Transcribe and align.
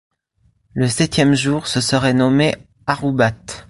Le 0.73 0.87
septième 0.87 1.35
jour 1.35 1.67
se 1.67 1.79
serait 1.79 2.15
nommé 2.15 2.55
ʿaroubat. 2.87 3.33